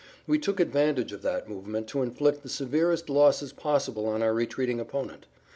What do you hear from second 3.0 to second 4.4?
losses possible on our